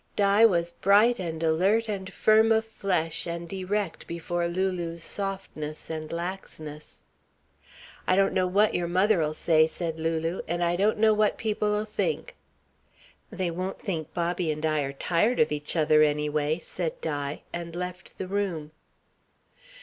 Di 0.15 0.43
was 0.45 0.71
bright 0.71 1.19
and 1.19 1.43
alert 1.43 1.87
and 1.87 2.11
firm 2.11 2.51
of 2.51 2.65
flesh 2.65 3.27
and 3.27 3.53
erect 3.53 4.07
before 4.07 4.47
Lulu's 4.47 5.03
softness 5.03 5.91
and 5.91 6.11
laxness. 6.11 7.03
"I 8.07 8.15
don't 8.15 8.33
know 8.33 8.47
what 8.47 8.73
your 8.73 8.87
mother'll 8.87 9.35
say," 9.35 9.67
said 9.67 9.99
Lulu, 9.99 10.41
"and 10.47 10.63
I 10.63 10.75
don't 10.75 10.97
know 10.97 11.13
what 11.13 11.37
people'll 11.37 11.85
think." 11.85 12.35
"They 13.29 13.51
won't 13.51 13.79
think 13.79 14.11
Bobby 14.11 14.51
and 14.51 14.65
I 14.65 14.81
are 14.81 14.91
tired 14.93 15.39
of 15.39 15.51
each 15.51 15.75
other, 15.75 16.01
anyway," 16.01 16.57
said 16.57 16.99
Di, 16.99 17.43
and 17.53 17.75
left 17.75 18.17
the 18.17 18.27
room. 18.27 18.71